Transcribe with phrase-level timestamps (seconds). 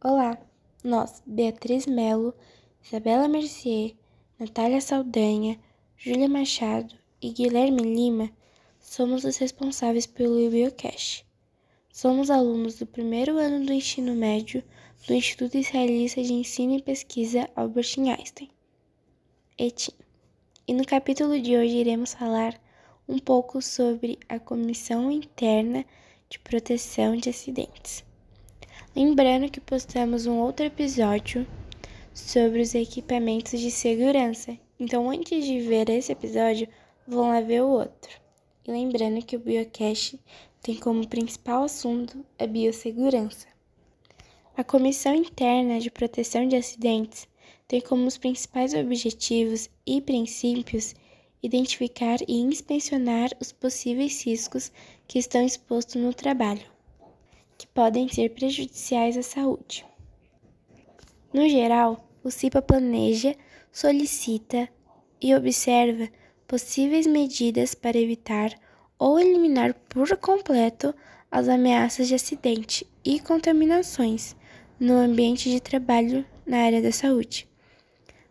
[0.00, 0.38] Olá,
[0.84, 2.32] nós, Beatriz Melo,
[2.80, 3.96] Isabela Mercier,
[4.38, 5.58] Natália Saldanha,
[5.96, 8.30] Júlia Machado e Guilherme Lima,
[8.78, 11.26] somos os responsáveis pelo Biocast.
[11.92, 14.62] Somos alunos do primeiro ano do ensino médio
[15.08, 18.50] do Instituto Israelita de Ensino e Pesquisa Albert Einstein,
[19.58, 19.94] ETIM.
[20.68, 22.54] E no capítulo de hoje iremos falar
[23.08, 25.84] um pouco sobre a Comissão Interna
[26.30, 28.06] de Proteção de Acidentes.
[28.96, 31.46] Lembrando que postamos um outro episódio
[32.14, 34.58] sobre os equipamentos de segurança.
[34.80, 36.66] Então, antes de ver esse episódio,
[37.06, 38.18] vão lá ver o outro.
[38.66, 40.18] E lembrando que o Biocast
[40.62, 43.46] tem como principal assunto a biossegurança.
[44.56, 47.28] A Comissão Interna de Proteção de Acidentes
[47.68, 50.94] tem como os principais objetivos e princípios
[51.42, 54.72] identificar e inspecionar os possíveis riscos
[55.06, 56.77] que estão expostos no trabalho
[57.58, 59.84] que podem ser prejudiciais à saúde.
[61.34, 63.34] No geral, o CIPA planeja,
[63.72, 64.68] solicita
[65.20, 66.08] e observa
[66.46, 68.54] possíveis medidas para evitar
[68.98, 70.94] ou eliminar por completo
[71.30, 74.34] as ameaças de acidente e contaminações
[74.80, 77.48] no ambiente de trabalho na área da saúde.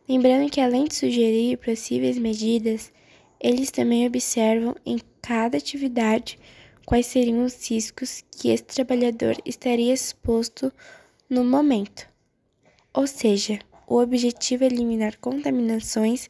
[0.07, 2.91] Lembrando que, além de sugerir possíveis medidas,
[3.39, 6.39] eles também observam em cada atividade
[6.87, 10.71] quais seriam os riscos que esse trabalhador estaria exposto
[11.29, 12.07] no momento.
[12.93, 16.29] Ou seja, o objetivo é eliminar contaminações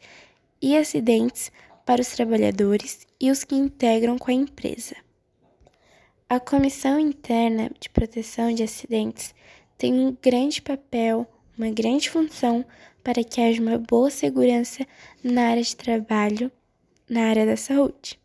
[0.59, 1.51] e acidentes
[1.85, 4.95] para os trabalhadores e os que integram com a empresa.
[6.27, 9.35] A Comissão Interna de Proteção de Acidentes
[9.77, 12.65] tem um grande papel, uma grande função
[13.03, 14.87] para que haja uma boa segurança
[15.23, 16.51] na área de trabalho,
[17.07, 18.19] na área da saúde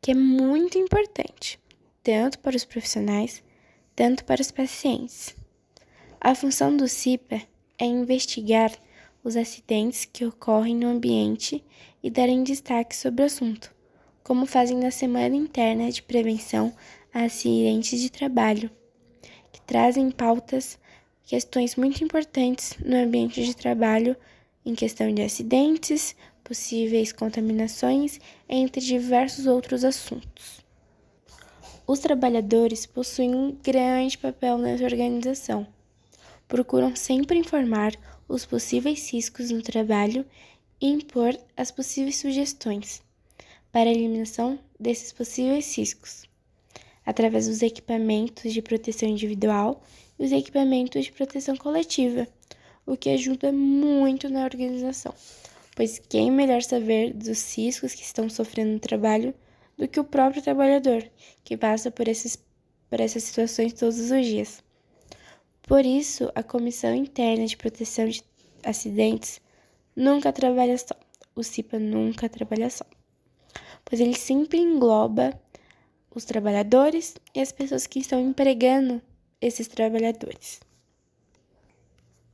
[0.00, 1.58] que é muito importante,
[2.02, 3.42] tanto para os profissionais,
[3.94, 5.34] tanto para os pacientes.
[6.20, 7.42] A função do CIPA
[7.78, 8.72] é investigar
[9.22, 11.64] os acidentes que ocorrem no ambiente
[12.02, 13.74] e darem destaque sobre o assunto,
[14.22, 16.74] como fazem na Semana Interna de Prevenção
[17.12, 18.70] a Acidentes de Trabalho,
[19.52, 20.78] que trazem pautas
[21.24, 24.16] questões muito importantes no ambiente de trabalho
[24.64, 26.14] em questão de acidentes,
[26.48, 30.64] possíveis contaminações, entre diversos outros assuntos.
[31.86, 35.66] Os trabalhadores possuem um grande papel nessa organização.
[36.48, 37.92] Procuram sempre informar
[38.26, 40.24] os possíveis riscos no trabalho
[40.80, 43.02] e impor as possíveis sugestões
[43.70, 46.26] para a eliminação desses possíveis riscos,
[47.04, 49.82] através dos equipamentos de proteção individual
[50.18, 52.26] e os equipamentos de proteção coletiva,
[52.86, 55.14] o que ajuda muito na organização
[55.78, 59.32] pois quem melhor saber dos riscos que estão sofrendo no trabalho
[59.76, 61.08] do que o próprio trabalhador,
[61.44, 62.36] que passa por, esses,
[62.90, 64.60] por essas situações todos os dias.
[65.62, 68.24] Por isso, a Comissão Interna de Proteção de
[68.64, 69.40] Acidentes
[69.94, 70.96] nunca trabalha só.
[71.32, 72.84] O CIPA nunca trabalha só,
[73.84, 75.40] pois ele sempre engloba
[76.12, 79.00] os trabalhadores e as pessoas que estão empregando
[79.40, 80.58] esses trabalhadores.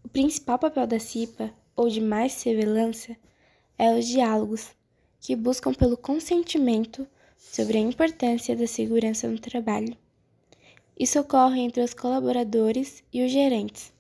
[0.03, 3.19] O principal papel da CIPA, ou de mais surveillância,
[3.79, 4.71] é os diálogos,
[5.21, 9.97] que buscam pelo consentimento sobre a importância da segurança no trabalho.
[10.99, 13.93] Isso ocorre entre os colaboradores e os gerentes,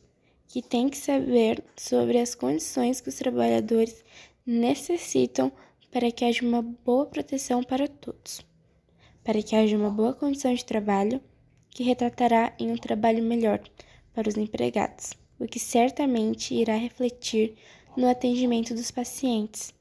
[0.46, 4.04] que têm que saber sobre as condições que os trabalhadores
[4.46, 5.50] necessitam
[5.90, 8.40] para que haja uma boa proteção para todos,
[9.22, 11.20] para que haja uma boa condição de trabalho
[11.70, 13.60] que retratará em um trabalho melhor
[14.12, 17.56] para os empregados, o que certamente irá refletir
[17.96, 19.72] no atendimento dos pacientes.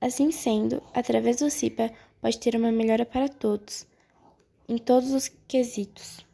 [0.00, 1.90] Assim sendo, através do CIPA
[2.20, 3.86] pode ter uma melhora para todos,
[4.68, 6.24] em todos os quesitos.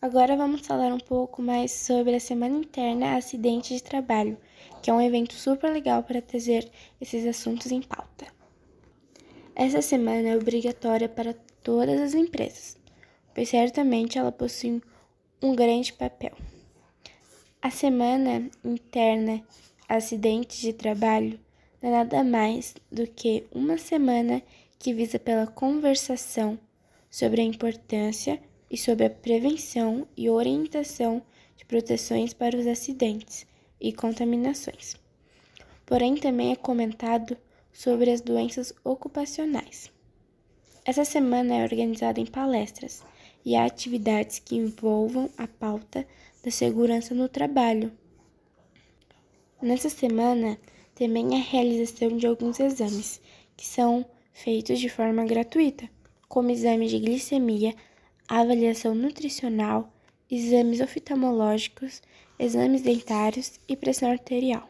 [0.00, 4.36] Agora vamos falar um pouco mais sobre a Semana Interna Acidente de Trabalho,
[4.82, 6.68] que é um evento super legal para trazer
[7.00, 8.26] esses assuntos em pauta.
[9.54, 12.76] Essa semana é obrigatória para todas as empresas,
[13.32, 14.82] pois certamente ela possui
[15.40, 16.32] um grande papel.
[17.60, 19.40] A Semana Interna
[19.96, 21.38] acidentes de trabalho
[21.82, 24.42] não é nada mais do que uma semana
[24.78, 26.58] que visa pela conversação
[27.10, 28.40] sobre a importância
[28.70, 31.22] e sobre a prevenção e orientação
[31.56, 33.46] de proteções para os acidentes
[33.80, 34.96] e contaminações.
[35.84, 37.36] Porém, também é comentado
[37.72, 39.90] sobre as doenças ocupacionais.
[40.84, 43.02] Essa semana é organizada em palestras
[43.44, 46.06] e atividades que envolvam a pauta
[46.42, 47.92] da segurança no trabalho,
[49.62, 50.58] Nessa semana,
[50.92, 53.20] também a realização de alguns exames,
[53.56, 55.88] que são feitos de forma gratuita,
[56.28, 57.72] como exame de glicemia,
[58.26, 59.94] avaliação nutricional,
[60.28, 62.02] exames oftalmológicos,
[62.40, 64.68] exames dentários e pressão arterial.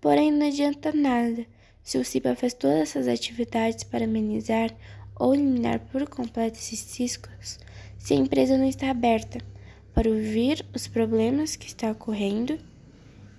[0.00, 1.44] Porém, não adianta nada
[1.82, 4.74] se o CIPA faz todas essas atividades para amenizar
[5.14, 7.58] ou eliminar por completo esses riscos,
[7.98, 9.40] se a empresa não está aberta
[9.92, 12.58] para ouvir os problemas que está ocorrendo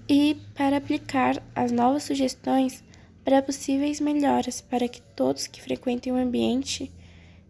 [0.07, 2.83] e para aplicar as novas sugestões
[3.23, 6.91] para possíveis melhoras para que todos que frequentem o ambiente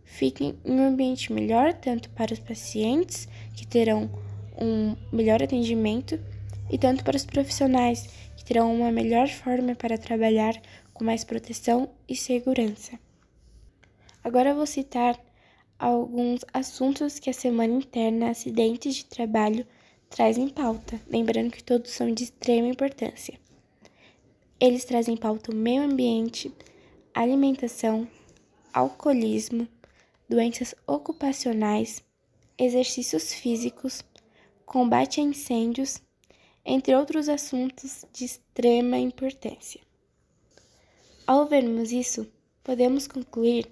[0.06, 4.10] fiquem em um ambiente melhor, tanto para os pacientes, que terão
[4.58, 6.18] um melhor atendimento,
[6.70, 8.08] e tanto para os profissionais,
[8.38, 10.54] que terão uma melhor forma para trabalhar
[10.94, 12.98] com mais proteção e segurança.
[14.24, 15.20] Agora vou citar
[15.78, 19.68] alguns assuntos que a Semana Interna Acidentes de Trabalho
[20.16, 23.38] traz em pauta, lembrando que todos são de extrema importância.
[24.58, 26.54] Eles trazem em pauta o meio ambiente,
[27.14, 28.08] alimentação,
[28.74, 29.68] alcoolismo,
[30.30, 32.02] doenças ocupacionais,
[32.58, 34.06] exercícios físicos,
[34.66, 36.02] combate a incêndios,
[36.64, 39.82] entre outros assuntos de extrema importância.
[41.28, 42.26] Ao vermos isso,
[42.64, 43.70] podemos concluir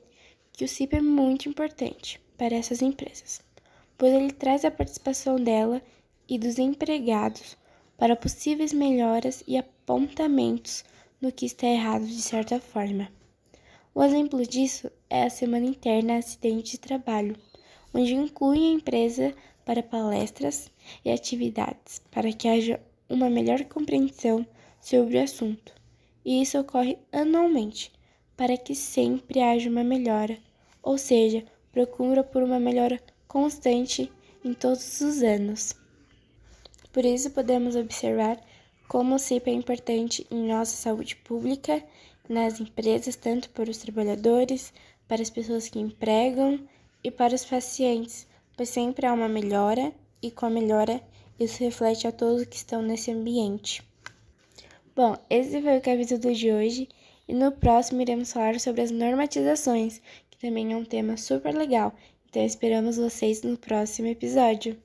[0.52, 3.42] que o CIP é muito importante para essas empresas,
[3.98, 5.82] pois ele traz a participação dela
[6.34, 7.56] e dos empregados
[7.96, 10.84] para possíveis melhoras e apontamentos
[11.22, 13.08] no que está errado de certa forma.
[13.96, 17.36] Um exemplo disso é a Semana Interna Acidente de Trabalho,
[17.94, 19.32] onde inclui a empresa
[19.64, 20.72] para palestras
[21.06, 24.44] e atividades para que haja uma melhor compreensão
[24.82, 25.72] sobre o assunto.
[26.26, 27.92] E isso ocorre anualmente,
[28.36, 30.40] para que sempre haja uma melhora,
[30.82, 34.12] ou seja, procura por uma melhora constante
[34.44, 35.83] em todos os anos.
[36.94, 38.40] Por isso, podemos observar
[38.88, 41.84] como o CIP é importante em nossa saúde pública,
[42.30, 44.72] nas empresas, tanto para os trabalhadores,
[45.08, 46.60] para as pessoas que empregam
[47.04, 49.92] e para os pacientes, pois sempre há uma melhora
[50.22, 51.02] e com a melhora
[51.40, 53.84] isso reflete a todos que estão nesse ambiente.
[54.96, 56.88] Bom, esse foi o capítulo de hoje
[57.28, 60.00] e no próximo iremos falar sobre as normatizações,
[60.30, 61.96] que também é um tema super legal.
[62.30, 64.78] Então esperamos vocês no próximo episódio.